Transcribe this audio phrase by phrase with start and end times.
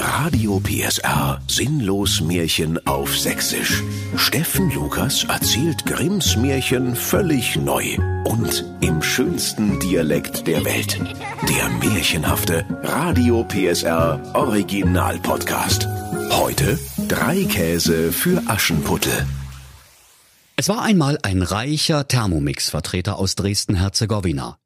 [0.00, 3.82] Radio PSR Sinnlos Märchen auf Sächsisch.
[4.16, 10.98] Steffen Lukas erzählt Grimms Märchen völlig neu und im schönsten Dialekt der Welt.
[11.48, 15.88] Der märchenhafte Radio PSR Original Podcast.
[16.30, 16.78] Heute
[17.08, 19.26] drei Käse für Aschenputtel.
[20.56, 24.58] Es war einmal ein reicher Thermomix-Vertreter aus Dresden-Herzegowina.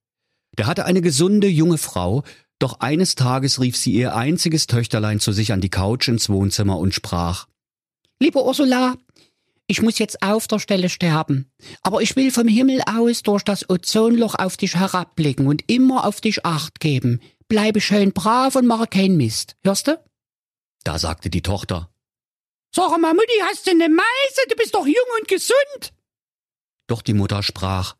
[0.58, 2.22] Der hatte eine gesunde junge Frau,
[2.60, 6.78] doch eines Tages rief sie ihr einziges Töchterlein zu sich an die Couch ins Wohnzimmer
[6.78, 7.46] und sprach
[8.20, 8.96] Liebe Ursula,
[9.66, 11.50] ich muss jetzt auf der Stelle sterben,
[11.82, 16.20] aber ich will vom Himmel aus durch das Ozonloch auf dich herabblicken und immer auf
[16.20, 17.20] dich acht geben.
[17.48, 19.56] Bleibe schön brav und mache keinen Mist.
[19.64, 19.98] Hörst du?
[20.84, 21.90] Da sagte die Tochter
[22.74, 24.48] Sag mal, Mutti, hast du ne Meise?
[24.48, 25.92] Du bist doch jung und gesund.
[26.86, 27.96] Doch die Mutter sprach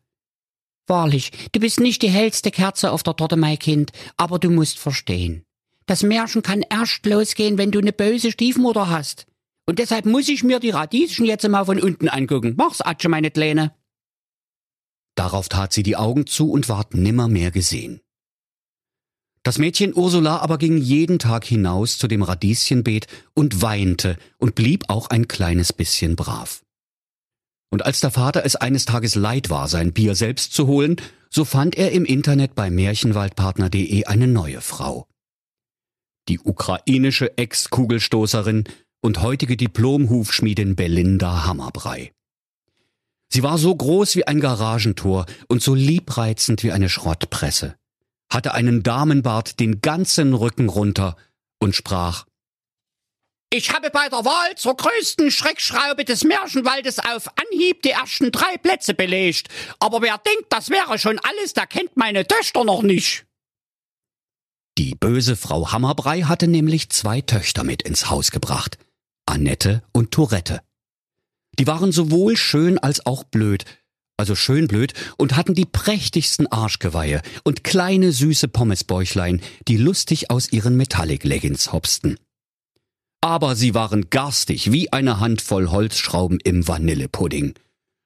[0.91, 4.77] Wahrlich, du bist nicht die hellste Kerze auf der Torte, mein Kind, aber du musst
[4.77, 5.45] verstehen.
[5.85, 9.25] Das Märchen kann erst losgehen, wenn du eine böse Stiefmutter hast.
[9.65, 12.55] Und deshalb muss ich mir die Radieschen jetzt mal von unten angucken.
[12.57, 13.73] Mach's, Atsche, meine Kleine.
[15.15, 18.01] Darauf tat sie die Augen zu und ward nimmermehr gesehen.
[19.43, 24.89] Das Mädchen Ursula aber ging jeden Tag hinaus zu dem Radieschenbeet und weinte und blieb
[24.89, 26.63] auch ein kleines bisschen brav.
[27.71, 30.97] Und als der Vater es eines Tages leid war, sein Bier selbst zu holen,
[31.29, 35.07] so fand er im Internet bei märchenwaldpartner.de eine neue Frau.
[36.27, 38.65] Die ukrainische Ex-Kugelstoßerin
[39.01, 42.11] und heutige Diplom-Hufschmiedin Belinda Hammerbrei.
[43.29, 47.75] Sie war so groß wie ein Garagentor und so liebreizend wie eine Schrottpresse,
[48.29, 51.15] hatte einen Damenbart den ganzen Rücken runter
[51.59, 52.25] und sprach
[53.53, 58.57] ich habe bei der Wahl zur größten Schreckschraube des Märchenwaldes auf Anhieb die ersten drei
[58.57, 59.49] Plätze belegt.
[59.79, 63.25] Aber wer denkt, das wäre schon alles, der kennt meine Töchter noch nicht.
[64.77, 68.77] Die böse Frau Hammerbrei hatte nämlich zwei Töchter mit ins Haus gebracht.
[69.25, 70.61] Annette und Tourette.
[71.59, 73.65] Die waren sowohl schön als auch blöd,
[74.15, 80.53] also schön blöd, und hatten die prächtigsten Arschgeweihe und kleine süße Pommesbäuchlein, die lustig aus
[80.53, 82.17] ihren Metallic-Leggings hopsten
[83.21, 87.53] aber sie waren garstig wie eine Handvoll Holzschrauben im Vanillepudding.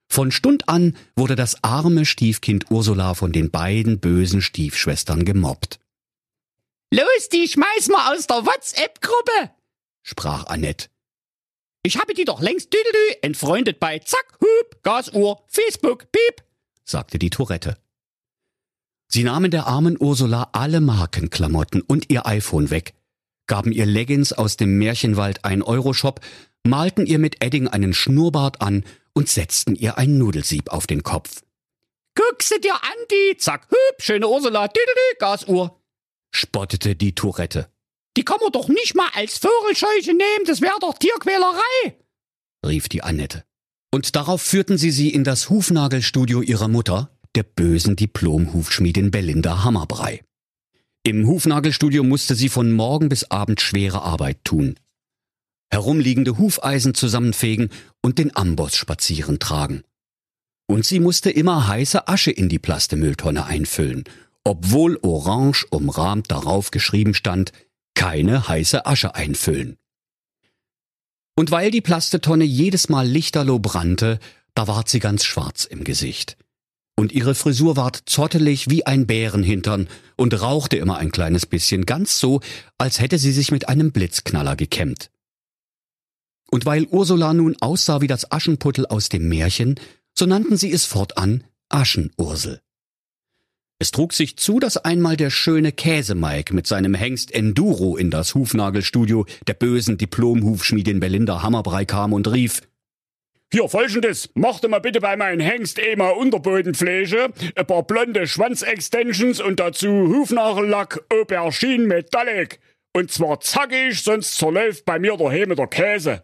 [0.08, 5.80] Von Stund an wurde das arme Stiefkind Ursula von den beiden bösen Stiefschwestern gemobbt.
[6.94, 9.52] Los, die schmeiß mal aus der WhatsApp-Gruppe,
[10.04, 10.90] sprach Annette.
[11.84, 16.44] Ich habe die doch längst düdelü entfreundet bei Zack, Hup, Gasuhr, Facebook, Piep,
[16.84, 17.78] sagte die Tourette.
[19.08, 22.96] Sie nahmen der armen Ursula alle Markenklamotten und ihr iPhone weg,
[23.48, 26.22] gaben ihr Leggings aus dem Märchenwald ein Euroshop,
[26.66, 28.84] malten ihr mit Edding einen Schnurrbart an
[29.14, 31.44] und setzten ihr ein Nudelsieb auf den Kopf.
[32.16, 35.82] Guck sie dir an, die, zack, hüb, schöne Ursula, düdelü, Gasuhr,
[36.32, 37.70] spottete die Tourette.
[38.18, 41.98] Die kann man doch nicht mal als Vogelscheuche nehmen, das wäre doch Tierquälerei,
[42.66, 43.44] rief die Annette.
[43.94, 50.24] Und darauf führten sie sie in das Hufnagelstudio ihrer Mutter, der bösen Diplom-Hufschmiedin Belinda Hammerbrei.
[51.08, 54.80] Im Hufnagelstudio musste sie von morgen bis abend schwere Arbeit tun.
[55.70, 57.70] Herumliegende Hufeisen zusammenfegen
[58.02, 59.84] und den Amboss spazieren tragen.
[60.66, 64.06] Und sie musste immer heiße Asche in die Plastemülltonne einfüllen,
[64.44, 67.52] obwohl orange umrahmt darauf geschrieben stand,
[67.94, 69.78] keine heiße Asche einfüllen.
[71.36, 74.18] Und weil die Plastetonne jedes Mal lichterloh brannte,
[74.56, 76.36] da ward sie ganz schwarz im Gesicht
[76.96, 82.20] und ihre Frisur ward zottelig wie ein Bärenhintern und rauchte immer ein kleines bisschen, ganz
[82.20, 82.42] so,
[82.78, 85.12] als hätte sie sich mit einem Blitzknaller gekämmt.
[86.50, 89.80] Und weil Ursula nun aussah wie das Aschenputtel aus dem Märchen,
[90.18, 92.62] so nannten sie es fortan Aschenursel.
[93.78, 98.34] Es trug sich zu, dass einmal der schöne Käsemike mit seinem Hengst Enduro in das
[98.34, 102.62] Hufnagelstudio der bösen Diplom-Hufschmiedin Belinda Hammerbrei kam und rief,
[103.52, 109.60] hier folgendes, machte mal bitte bei meinem Hengst EMA Unterbodenpflege, ein paar blonde Schwanzextensions und
[109.60, 112.60] dazu Hufnagellack Aubergine Metallic.
[112.94, 116.24] Und zwar zackig, sonst zerläuft bei mir der Heme der Käse.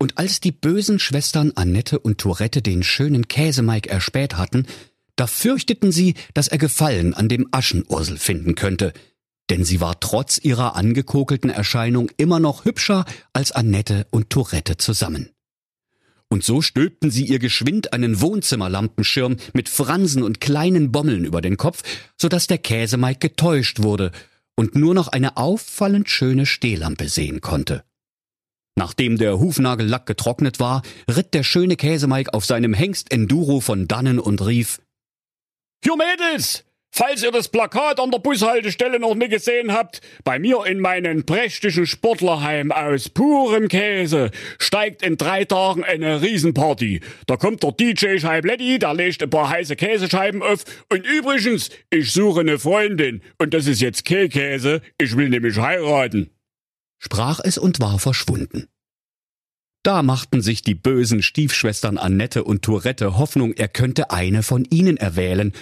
[0.00, 4.66] Und als die bösen Schwestern Annette und Tourette den schönen Käsemike erspäht hatten,
[5.16, 8.92] da fürchteten sie, dass er Gefallen an dem Aschenursel finden könnte,
[9.50, 15.30] denn sie war trotz ihrer angekokelten Erscheinung immer noch hübscher als Annette und Tourette zusammen.
[16.30, 21.56] Und so stülpten sie ihr geschwind einen Wohnzimmerlampenschirm mit Fransen und kleinen Bommeln über den
[21.56, 21.82] Kopf,
[22.20, 24.12] so dass der Käsemeig getäuscht wurde
[24.56, 27.84] und nur noch eine auffallend schöne Stehlampe sehen konnte.
[28.76, 34.18] Nachdem der Hufnagellack getrocknet war, ritt der schöne Käsemeig auf seinem Hengst Enduro von dannen
[34.18, 34.80] und rief
[35.82, 36.67] Hier Mädels!
[36.90, 41.24] Falls ihr das Plakat an der Bushaltestelle noch nicht gesehen habt, bei mir in meinem
[41.24, 47.00] prächtigen Sportlerheim aus purem Käse steigt in drei Tagen eine Riesenparty.
[47.26, 50.64] Da kommt der DJ Scheibletti, der legt ein paar heiße Käsescheiben auf.
[50.88, 53.22] Und übrigens, ich suche eine Freundin.
[53.38, 56.30] Und das ist jetzt kein Käse, ich will nämlich heiraten.
[56.98, 58.66] Sprach es und war verschwunden.
[59.84, 64.96] Da machten sich die bösen Stiefschwestern Annette und Tourette Hoffnung, er könnte eine von ihnen
[64.96, 65.52] erwählen,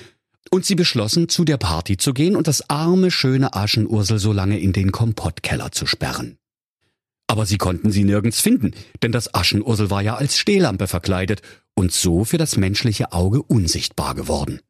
[0.50, 4.58] und sie beschlossen, zu der Party zu gehen und das arme, schöne Aschenursel so lange
[4.58, 6.38] in den Kompottkeller zu sperren.
[7.26, 8.72] Aber sie konnten sie nirgends finden,
[9.02, 11.42] denn das Aschenursel war ja als Stehlampe verkleidet
[11.74, 14.60] und so für das menschliche Auge unsichtbar geworden.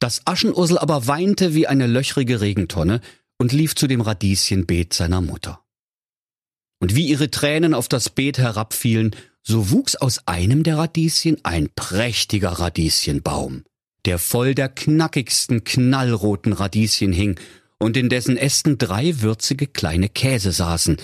[0.00, 3.00] Das Aschenursel aber weinte wie eine löchrige Regentonne
[3.38, 5.62] und lief zu dem Radieschenbeet seiner Mutter.
[6.80, 11.68] Und wie ihre Tränen auf das Beet herabfielen, so wuchs aus einem der Radieschen ein
[11.74, 13.64] prächtiger Radieschenbaum
[14.08, 17.38] der voll der knackigsten knallroten Radieschen hing
[17.78, 20.96] und in dessen Ästen drei würzige kleine Käse saßen,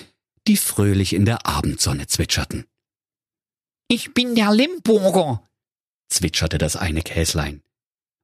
[0.47, 2.65] die fröhlich in der Abendsonne zwitscherten.
[3.89, 5.47] Ich bin der Limburger,
[6.09, 7.61] zwitscherte das eine Käslein.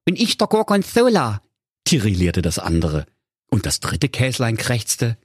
[0.09, 1.43] Und ich der Gorgonzola,
[1.83, 3.05] tirillierte das andere.
[3.51, 5.15] Und das dritte Käslein krächzte.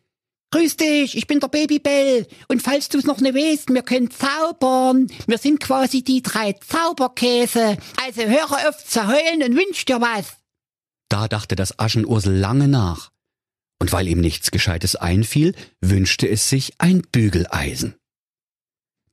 [0.53, 2.27] Grüß dich, ich bin der Babybell.
[2.49, 5.09] Und falls du's noch nicht weißt, wir können zaubern.
[5.27, 7.77] Wir sind quasi die drei Zauberkäse.
[8.05, 10.37] Also höre auf zu heulen und wünsch dir was.
[11.09, 13.11] Da dachte das Aschenursel lange nach.
[13.81, 17.97] Und weil ihm nichts Gescheites einfiel, wünschte es sich ein Bügeleisen.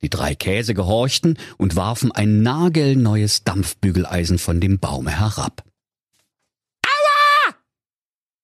[0.02, 5.64] Die drei Käse gehorchten und warfen ein nagelneues Dampfbügeleisen von dem Baume herab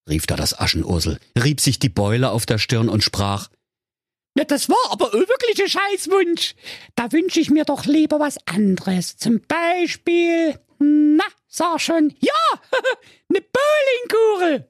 [0.09, 3.49] rief da das Aschenursel, rieb sich die Beule auf der Stirn und sprach,
[4.35, 6.55] na, das war aber wirklich ein Scheißwunsch.
[6.95, 9.17] Da wünsche ich mir doch lieber was anderes.
[9.17, 12.59] Zum Beispiel, na, sag schon, ja,
[13.29, 14.69] ne Bowlingkugel.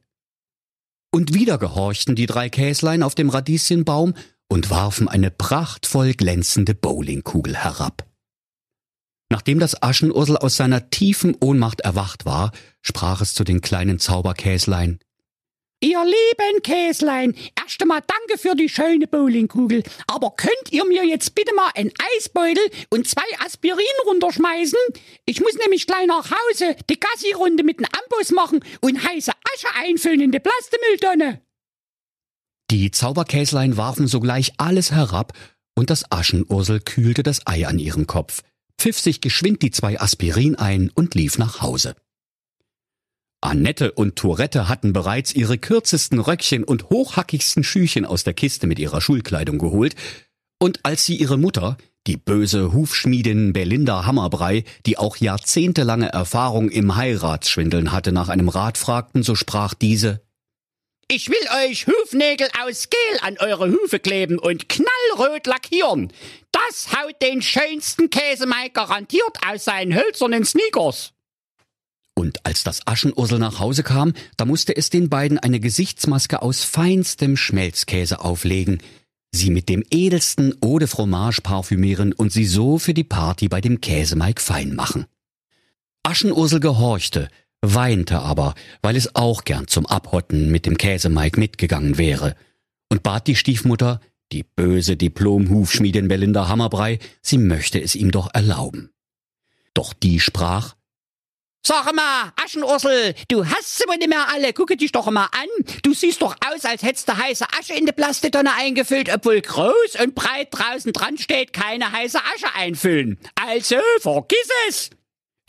[1.12, 4.14] Und wieder gehorchten die drei Käslein auf dem Radieschenbaum
[4.48, 8.06] und warfen eine prachtvoll glänzende Bowlingkugel herab.
[9.32, 12.52] Nachdem das Aschenursel aus seiner tiefen Ohnmacht erwacht war,
[12.82, 15.00] sprach es zu den kleinen Zauberkäslein.
[15.82, 19.84] Ihr lieben Käslein, erst einmal danke für die schöne Bowlingkugel.
[20.08, 24.78] Aber könnt ihr mir jetzt bitte mal einen Eisbeutel und zwei Aspirin runterschmeißen?
[25.26, 29.68] Ich muss nämlich gleich nach Hause die Gassi-Runde mit dem Ambus machen und heiße Asche
[29.78, 31.42] einfüllen in die Plastemülltonne.
[32.72, 35.32] Die Zauberkäslein warfen sogleich alles herab
[35.76, 38.44] und das Aschenursel kühlte das Ei an ihrem Kopf,
[38.78, 41.96] pfiff sich geschwind die zwei Aspirin ein und lief nach Hause.
[43.42, 48.80] Annette und Tourette hatten bereits ihre kürzesten Röckchen und hochhackigsten Schüchen aus der Kiste mit
[48.80, 49.96] ihrer Schulkleidung geholt,
[50.62, 56.98] und als sie ihre Mutter, die böse Hufschmiedin Belinda Hammerbrei, die auch jahrzehntelange Erfahrung im
[56.98, 60.22] Heiratsschwindeln hatte, nach einem Rat fragten, so sprach diese
[61.08, 66.12] Ich will euch Hufnägel aus Gel an eure Hufe kleben und knallrot lackieren.
[66.52, 71.14] Das haut den schönsten Käsemei garantiert aus seinen hölzernen Sneakers.
[72.20, 76.66] Und als das Aschenursel nach Hause kam, da musste es den beiden eine Gesichtsmaske aus
[76.66, 78.80] feinstem Schmelzkäse auflegen,
[79.32, 83.62] sie mit dem edelsten Eau de Fromage parfümieren und sie so für die Party bei
[83.62, 85.06] dem Käsemeig fein machen.
[86.04, 87.30] Aschenursel gehorchte,
[87.62, 92.36] weinte aber, weil es auch gern zum Abhotten mit dem Käsemeig mitgegangen wäre,
[92.90, 94.02] und bat die Stiefmutter,
[94.34, 98.90] die böse Diplom-Hufschmiedin Belinda Hammerbrei, sie möchte es ihm doch erlauben.
[99.74, 100.76] Doch die sprach,
[101.62, 104.54] Sag mal, Aschenursel, du hast sie wohl nicht mehr alle.
[104.54, 105.66] Gucke dich doch mal an.
[105.84, 109.98] Du siehst doch aus, als hättest du heiße Asche in die Plastitonne eingefüllt, obwohl groß
[110.02, 113.20] und breit draußen dran steht, keine heiße Asche einfüllen.
[113.36, 114.90] Also, vergiss es.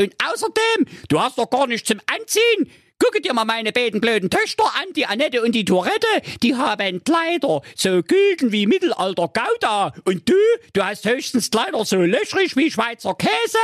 [0.01, 2.71] Und außerdem, du hast doch gar nichts zum Anziehen.
[3.03, 6.07] Gucke dir mal meine beiden blöden Töchter an, die Annette und die Tourette.
[6.43, 9.95] Die haben Kleider so gülden wie Mittelalter Gouda.
[10.05, 10.35] Und du,
[10.75, 13.59] du hast höchstens Kleider so löchrig wie Schweizer Käse.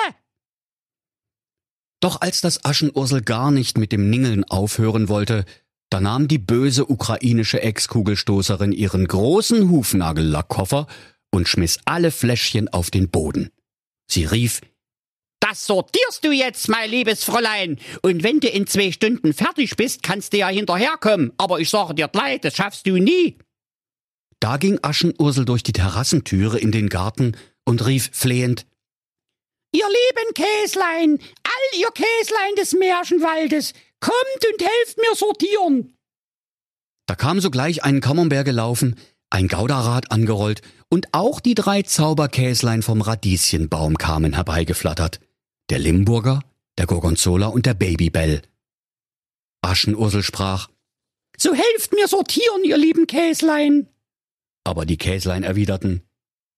[2.01, 5.45] Doch als das Aschenursel gar nicht mit dem Ningeln aufhören wollte,
[5.91, 10.87] da nahm die böse ukrainische Ex-Kugelstoßerin ihren großen Hufnagellackkoffer
[11.31, 13.51] und schmiss alle Fläschchen auf den Boden.
[14.11, 14.61] Sie rief,
[15.41, 17.79] das sortierst du jetzt, mein liebes Fräulein.
[18.03, 21.33] Und wenn du in zwei Stunden fertig bist, kannst du ja hinterherkommen.
[21.39, 23.39] Aber ich sage dir gleich, das schaffst du nie.
[24.41, 28.67] Da ging Aschenursel durch die Terrassentüre in den Garten und rief flehend,
[29.77, 35.95] Ihr lieben Käslein, all ihr Käslein des Märchenwaldes, kommt und helft mir sortieren.
[37.05, 38.97] Da kam sogleich ein Camembert gelaufen,
[39.29, 45.21] ein Gauderrad angerollt und auch die drei Zauberkäslein vom Radieschenbaum kamen herbeigeflattert.
[45.69, 46.41] Der Limburger,
[46.79, 48.41] der Gorgonzola und der Babybell.
[49.61, 50.71] Aschenursel sprach,
[51.37, 53.89] So helft mir sortieren, ihr lieben Käslein.
[54.65, 56.03] aber die Käslein erwiderten,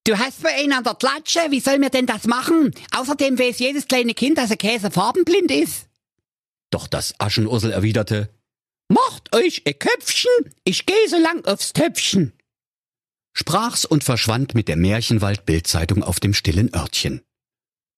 [0.08, 2.72] Du hast wohl einen an der Klatsche, wie soll mir denn das machen?
[2.96, 5.86] Außerdem weiß jedes kleine Kind, dass er Käse farbenblind ist.
[6.70, 8.30] doch das Aschenursel erwiderte,
[8.88, 10.30] Macht euch ein Köpfchen,
[10.64, 12.32] ich gehe so lang aufs Töpfchen.
[13.34, 17.20] sprach's und verschwand mit der Märchenwald-Bildzeitung auf dem stillen Örtchen.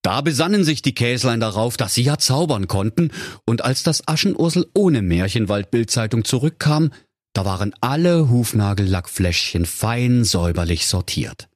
[0.02, 3.12] Da besannen sich die Käslein darauf, dass sie ja zaubern konnten,
[3.44, 6.92] und als das Aschenursel ohne Märchenwald-Bildzeitung zurückkam,
[7.34, 11.49] da waren alle Hufnagellackfläschchen fein säuberlich sortiert.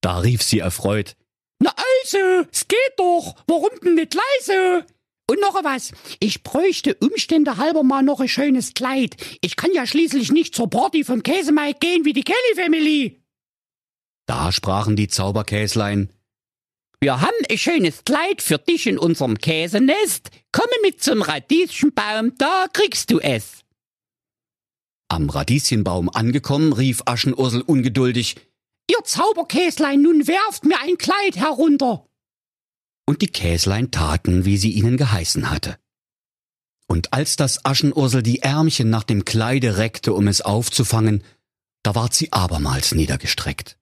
[0.00, 1.16] Da rief sie erfreut,
[1.60, 4.86] Na also, es geht doch, warum denn nicht leise?
[5.30, 9.16] Und noch was, ich bräuchte Umstände halber mal noch ein schönes Kleid.
[9.42, 13.20] Ich kann ja schließlich nicht zur Party vom Käsemike gehen wie die Kelly Family.
[14.26, 16.10] da sprachen die Zauberkäslein,
[17.00, 20.30] Wir haben ein schönes Kleid für dich in unserem Käsenest.
[20.50, 23.60] Komme mit zum Radieschenbaum, da kriegst du es.
[25.08, 28.36] Am Radieschenbaum angekommen, rief Aschenursel ungeduldig,
[28.90, 32.04] Ihr Zauberkäslein, nun werft mir ein Kleid herunter.
[33.06, 35.78] und die Käslein taten, wie sie ihnen geheißen hatte.
[36.86, 41.24] Und als das Aschenursel die Ärmchen nach dem Kleide reckte, um es aufzufangen,
[41.82, 43.78] da ward sie abermals niedergestreckt.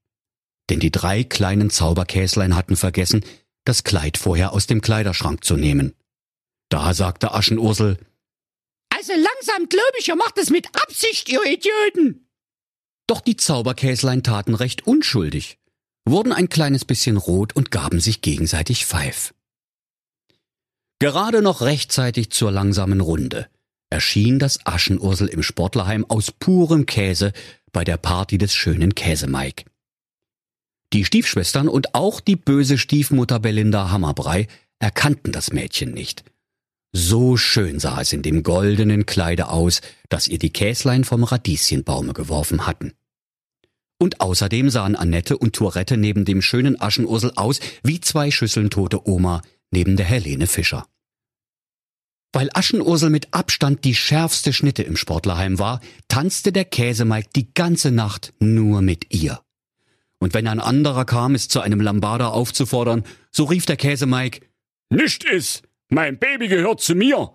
[0.71, 3.25] Denn die drei kleinen Zauberkäslein hatten vergessen,
[3.65, 5.95] das Kleid vorher aus dem Kleiderschrank zu nehmen.
[6.69, 7.99] Da sagte Aschenursel,
[8.91, 12.26] Also langsam glaub ich, ihr macht es mit Absicht, ihr Idioten.
[13.07, 15.59] Doch die Zauberkäslein taten recht unschuldig,
[16.05, 19.35] wurden ein kleines bisschen rot und gaben sich gegenseitig Pfeif.
[20.99, 23.49] Gerade noch rechtzeitig zur langsamen Runde
[23.91, 27.33] erschien das Aschenursel im Sportlerheim aus purem Käse
[27.73, 29.65] bei der Party des schönen Käsemike.
[30.93, 34.47] Die Stiefschwestern und auch die böse Stiefmutter Belinda Hammerbrei
[34.79, 36.25] erkannten das Mädchen nicht.
[36.93, 42.13] So schön sah es in dem goldenen Kleide aus, das ihr die Käslein vom Radieschenbaume
[42.13, 42.93] geworfen hatten.
[43.99, 49.09] Und außerdem sahen Annette und Tourette neben dem schönen Aschenursel aus wie zwei Schüsseln tote
[49.09, 50.87] Oma neben der Helene Fischer.
[52.33, 57.91] Weil Aschenursel mit Abstand die schärfste Schnitte im Sportlerheim war, tanzte der Käsemike die ganze
[57.91, 59.41] Nacht nur mit ihr.
[60.19, 64.41] Und wenn ein anderer kam, es zu einem Lambada aufzufordern, so rief der Käsemike,
[64.91, 65.63] Nicht is!
[65.89, 67.33] Mein Baby gehört zu mir!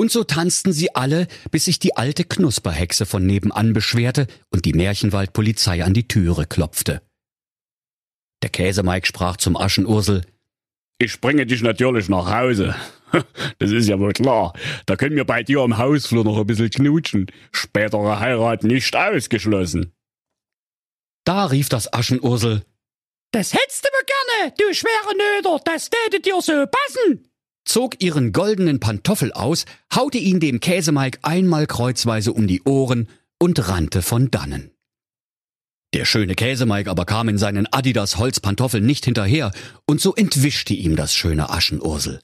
[0.00, 4.72] Und so tanzten sie alle, bis sich die alte Knusperhexe von nebenan beschwerte und die
[4.72, 7.02] Märchenwaldpolizei an die Türe klopfte.
[8.42, 10.24] Der Käsemike sprach zum Aschenursel,
[10.98, 12.74] Ich bringe dich natürlich nach Hause.
[13.58, 14.52] Das ist ja wohl klar.
[14.84, 17.26] Da können wir bei dir im Hausflur noch ein bisschen knutschen.
[17.52, 19.92] Spätere Heirat nicht ausgeschlossen.
[21.24, 22.64] da rief das Aschenursel,
[23.30, 27.27] Das hättest du mir gerne, du schwere Nöder, das täte dir so passen.
[27.68, 33.08] Zog ihren goldenen Pantoffel aus, haute ihn dem Käsemike einmal kreuzweise um die Ohren
[33.38, 34.70] und rannte von dannen.
[35.94, 39.52] Der schöne Käsemike aber kam in seinen Adidas Holzpantoffeln nicht hinterher,
[39.86, 42.20] und so entwischte ihm das schöne Aschenursel.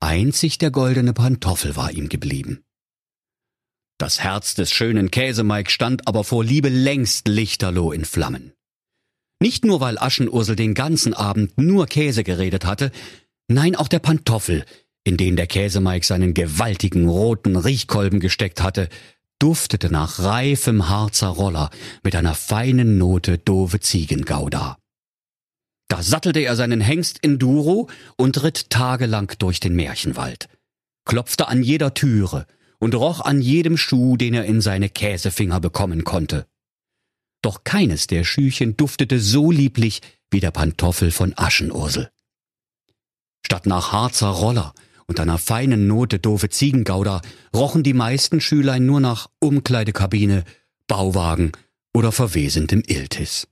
[0.00, 2.62] Einzig der goldene Pantoffel war ihm geblieben.
[3.98, 8.52] Das Herz des schönen Käsemike stand aber vor Liebe längst lichterloh in Flammen.
[9.40, 12.90] Nicht nur, weil Aschenursel den ganzen Abend nur Käse geredet hatte,
[13.48, 14.64] nein, auch der Pantoffel,
[15.04, 18.88] in den der Käsemike seinen gewaltigen roten Riechkolben gesteckt hatte,
[19.38, 21.70] duftete nach reifem Harzer Roller
[22.02, 24.78] mit einer feinen Note dove Ziegengouda.
[25.88, 30.48] Da sattelte er seinen Hengst Enduro und ritt tagelang durch den Märchenwald,
[31.04, 32.46] klopfte an jeder Türe
[32.78, 36.46] und roch an jedem Schuh, den er in seine Käsefinger bekommen konnte.
[37.42, 40.00] Doch keines der Schüchen duftete so lieblich
[40.30, 42.10] wie der Pantoffel von Aschenursel.
[43.46, 44.74] Statt nach Harzer Roller
[45.06, 47.20] und einer feinen Note doofe Ziegengouda
[47.54, 50.42] rochen die meisten Schülein nur nach Umkleidekabine,
[50.88, 51.52] Bauwagen
[51.94, 53.46] oder verwesendem Iltis.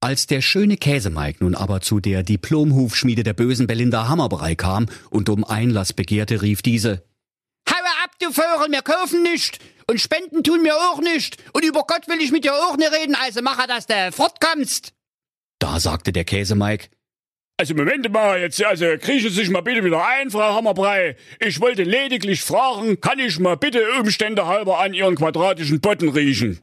[0.00, 5.28] Als der schöne Käsemike nun aber zu der Diplomhufschmiede der bösen Belinda Hammerbrei kam und
[5.28, 7.04] um Einlass begehrte, rief diese,
[7.70, 9.60] Haue ab, du Vögel, wir kaufen nicht.
[9.88, 11.36] Und Spenden tun mir auch nicht.
[11.52, 14.92] Und über Gott will ich mit dir auch nicht reden, also mache, dass du fortkommst.
[15.60, 16.88] da sagte der Käsemike,
[17.58, 21.16] Also Moment mal, jetzt also kriechen Sie sich mal bitte wieder ein, Frau Hammerbrei.
[21.40, 26.60] Ich wollte lediglich fragen, kann ich mal bitte Umstände halber an Ihren quadratischen Botten riechen?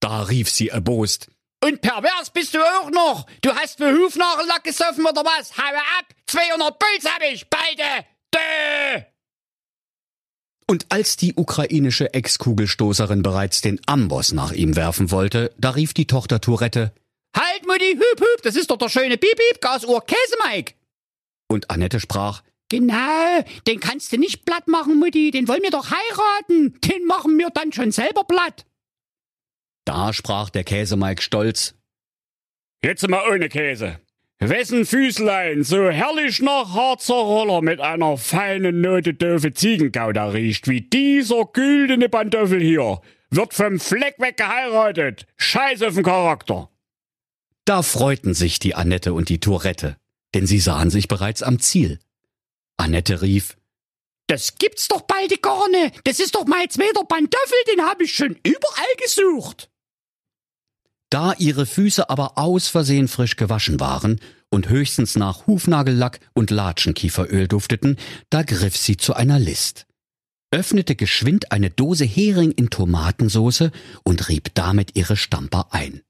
[0.00, 1.28] da rief sie erbost,
[1.64, 3.26] Und pervers bist du auch noch.
[3.40, 5.56] Du hast für Hufnagellack gesoffen oder was?
[5.56, 6.06] Haue ab.
[6.26, 7.48] 200 Puls hab ich.
[7.48, 8.04] Beide.
[8.34, 9.00] Dö.
[10.66, 16.06] Und als die ukrainische Ex-Kugelstoßerin bereits den Amboss nach ihm werfen wollte, da rief die
[16.06, 16.92] Tochter Tourette,
[17.84, 18.42] Mutti, hüp, hüp.
[18.42, 20.74] Das ist doch der schöne Piep, Piep, Gasuhr, Käsemike.
[21.48, 25.90] und Annette sprach, Genau, den kannst du nicht platt machen, Mutti, den wollen wir doch
[25.90, 28.64] heiraten, den machen wir dann schon selber platt.
[29.84, 31.74] Da sprach der Käsemike stolz.
[32.82, 34.00] Jetzt mal ohne Käse.
[34.40, 40.80] Wessen Füßlein so herrlich nach Harzer Roller mit einer feinen Note doofe Ziegengouda riecht, wie
[40.80, 43.00] dieser güldene Pantoffel hier,
[43.30, 45.26] wird vom Fleck weg geheiratet.
[45.36, 46.70] Scheiß auf den Charakter.
[47.64, 49.96] Da freuten sich die Annette und die Tourette,
[50.34, 51.98] denn sie sahen sich bereits am Ziel.
[52.76, 53.56] Annette rief,
[54.26, 56.00] Das gibt's doch bald gar nicht.
[56.04, 59.70] Das ist doch mein zweiter Pantoffel, den hab ich schon überall gesucht.
[61.10, 67.48] Da ihre Füße aber aus Versehen frisch gewaschen waren und höchstens nach Hufnagellack und Latschenkieferöl
[67.48, 67.98] dufteten,
[68.30, 69.86] da griff sie zu einer List,
[70.50, 73.72] öffnete geschwind eine Dose Hering in Tomatensoße
[74.04, 76.02] und rieb damit ihre Stamper ein.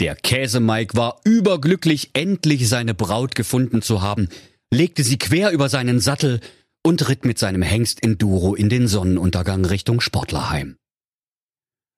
[0.00, 4.28] Der Käsemike war überglücklich, endlich seine Braut gefunden zu haben,
[4.72, 6.40] legte sie quer über seinen Sattel
[6.84, 10.76] und ritt mit seinem Hengst Enduro in den Sonnenuntergang Richtung Sportlerheim.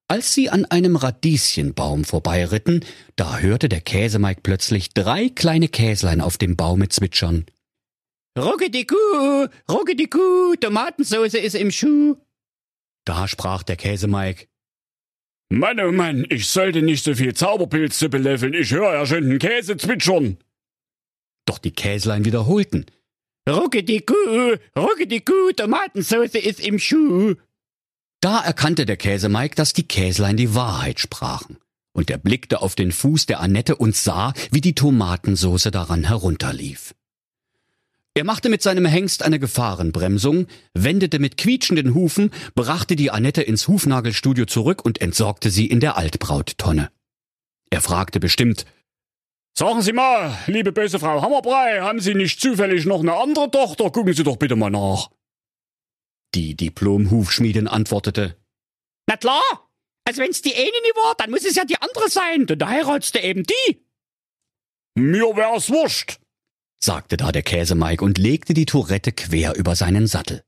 [0.09, 6.37] Als sie an einem Radieschenbaum vorbeiritten, da hörte der Käsemike plötzlich drei kleine Käslein auf
[6.37, 7.47] dem Baume zwitschern.
[8.37, 8.97] Ruckediku,
[9.71, 12.17] Ruckediku, Tomatensauce ist im Schuh.
[13.05, 14.47] Da sprach der Käsemike.
[15.53, 18.55] Mann, oh Mann, ich sollte nicht so viel Zauberpilze beläffeln.
[18.55, 20.39] Ich höre ja schon den Käse zwitschern.
[21.45, 22.87] Doch die Käslein wiederholten.
[23.49, 24.15] Ruckediku,
[24.77, 27.35] Ruckediku, Tomatensauce ist im Schuh.
[28.21, 31.59] Da erkannte der Käsemike, dass die Käslein die Wahrheit sprachen.
[31.93, 36.95] Und er blickte auf den Fuß der Annette und sah, wie die Tomatensoße daran herunterlief.
[38.15, 43.69] Er machte mit seinem Hengst eine Gefahrenbremsung, wendete mit quietschenden Hufen, brachte die Annette ins
[43.69, 46.91] Hufnagelstudio zurück und entsorgte sie in der Altbrauttonne.
[47.71, 48.67] Er fragte bestimmt,
[49.57, 53.91] Sagen Sie mal, liebe böse Frau Hammerbrei, haben Sie nicht zufällig noch eine andere Tochter?
[53.91, 55.11] Gucken Sie doch bitte mal nach.
[56.35, 58.37] Die Diplom-Hufschmiedin antwortete,
[59.07, 59.43] Na klar,
[60.05, 62.69] also wenn's die eine nie war, dann muss es ja die andere sein, denn da
[62.69, 63.85] heiratst du eben die.
[64.95, 66.21] Mir wär's wurscht.
[66.83, 70.43] Sagte da der Käsemike und legte die Tourette quer über seinen Sattel.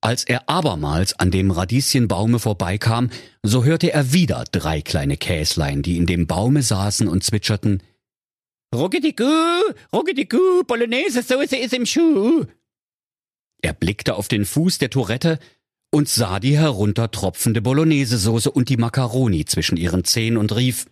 [0.00, 3.08] Als er abermals an dem Radieschenbaume vorbeikam,
[3.42, 7.82] so hörte er wieder drei kleine Käslein, die in dem Baume saßen und zwitscherten,
[8.74, 9.24] Ruckediku,
[9.92, 12.44] Ruckediku, Bolognese-Soße ist im Schuh.
[13.62, 15.38] Er blickte auf den Fuß der Tourette
[15.90, 20.86] und sah die heruntertropfende Bolognese-Soße und die Makaroni zwischen ihren Zehen und rief,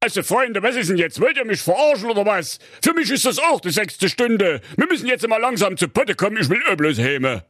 [0.00, 1.20] Also Freunde, was ist denn jetzt?
[1.20, 2.58] Wollt ihr mich verarschen oder was?
[2.82, 4.60] Für mich ist das auch die sechste Stunde.
[4.76, 7.44] Wir müssen jetzt mal langsam zu Potte kommen, ich will auch bloß Häme.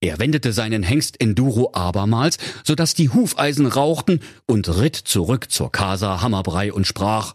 [0.00, 5.72] Er wendete seinen Hengst Enduro abermals, so dass die Hufeisen rauchten und ritt zurück zur
[5.72, 7.34] Casa Hammerbrei und sprach,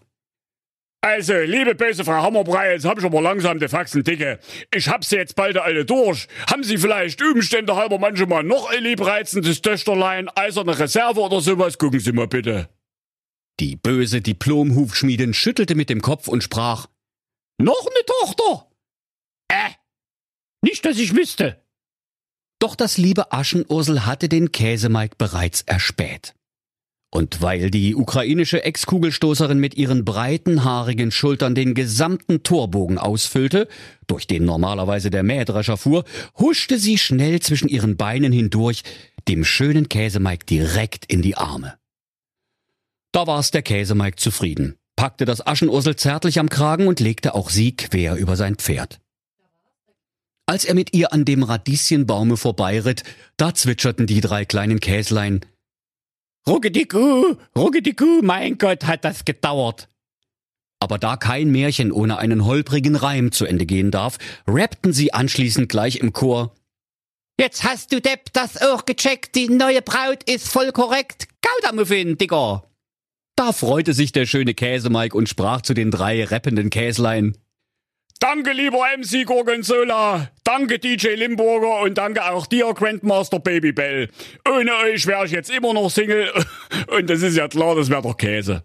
[1.02, 4.40] Also, liebe böse Frau Hammerbrei, jetzt hab ich aber langsam die Faxen dicke.
[4.74, 6.28] Ich hab sie jetzt bald alle durch.
[6.50, 11.78] Haben Sie vielleicht Umstände halber manchmal noch ein liebreizendes Töchterlein, eiserne Reserve oder sowas?
[11.78, 12.70] Gucken Sie mal bitte.
[13.64, 16.88] Die böse Diplom-Hufschmiedin schüttelte mit dem Kopf und sprach,
[17.58, 18.70] Noch eine Tochter?
[19.48, 19.70] Äh,
[20.62, 21.64] nicht, dass ich wüsste.
[22.60, 26.36] Doch das liebe Aschenursel hatte den Käsemike bereits erspäht.
[27.10, 33.70] Und weil die ukrainische Ex-Kugelstoßerin mit ihren breiten, haarigen Schultern den gesamten Torbogen ausfüllte,
[34.08, 36.04] durch den normalerweise der Mähdrescher fuhr,
[36.38, 38.84] huschte sie schnell zwischen ihren Beinen hindurch,
[39.30, 41.78] dem schönen Käsemike direkt in die Arme.
[43.14, 47.78] Da war's der Käsemike zufrieden, packte das Aschenursel zärtlich am Kragen und legte auch sie
[47.78, 49.00] quer über sein Pferd.
[50.48, 53.04] Als er mit ihr an dem Radieschenbaume vorbeiritt,
[53.38, 55.46] da zwitscherten die drei kleinen Käslein.
[56.48, 59.90] Ruckediku, Ruckediku, mein Gott, hat das gedauert.
[60.80, 65.70] Aber da kein Märchen ohne einen holprigen Reim zu Ende gehen darf, rappten sie anschließend
[65.70, 66.56] gleich im Chor.
[67.40, 71.28] Jetzt hast du Depp das auch gecheckt, die neue Braut ist voll korrekt.
[71.42, 72.64] Gouda-Muffin, Digga.
[73.36, 77.36] Da freute sich der schöne Käsemike und sprach zu den drei rappenden Käslein.
[78.20, 80.30] Danke, lieber MC Gorgonzola.
[80.44, 84.10] Danke, DJ Limburger und danke auch dir, Grandmaster Babybell.
[84.48, 86.32] Ohne euch wäre ich jetzt immer noch Single.
[86.88, 88.64] Und das ist ja klar, das wäre doch Käse.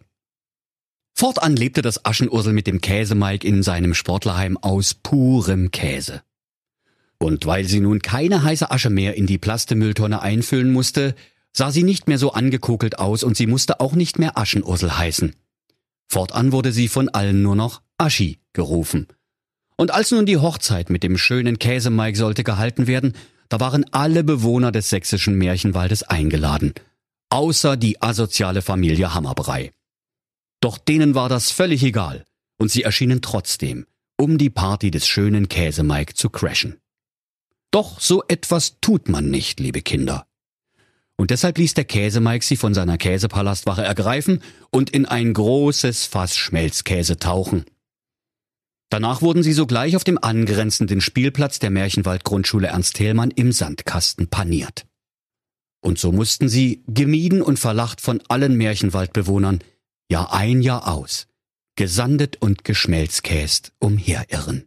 [1.12, 6.22] Fortan lebte das Aschenursel mit dem Käsemike in seinem Sportlerheim aus purem Käse.
[7.18, 11.16] Und weil sie nun keine heiße Asche mehr in die Plastemülltonne einfüllen musste,
[11.52, 15.34] sah sie nicht mehr so angekokelt aus und sie musste auch nicht mehr Aschenursel heißen.
[16.06, 19.08] Fortan wurde sie von allen nur noch Aschi gerufen.
[19.76, 23.14] Und als nun die Hochzeit mit dem schönen Käsemike sollte gehalten werden,
[23.48, 26.74] da waren alle Bewohner des sächsischen Märchenwaldes eingeladen.
[27.30, 29.72] Außer die asoziale Familie Hammerbrei.
[30.60, 32.24] Doch denen war das völlig egal,
[32.58, 36.80] und sie erschienen trotzdem, um die Party des schönen Käsemike zu crashen.
[37.70, 40.26] Doch so etwas tut man nicht, liebe Kinder.
[41.20, 46.36] Und deshalb ließ der Käsemike sie von seiner Käsepalastwache ergreifen und in ein großes Fass
[46.36, 47.64] Schmelzkäse tauchen.
[48.88, 54.86] Danach wurden sie sogleich auf dem angrenzenden Spielplatz der Märchenwald-Grundschule Ernst Thälmann im Sandkasten paniert.
[55.80, 59.60] Und so mussten sie, gemieden und verlacht von allen Märchenwaldbewohnern,
[60.10, 61.26] Jahr ein, Jahr aus,
[61.76, 64.66] gesandet und geschmelzkäst umherirren.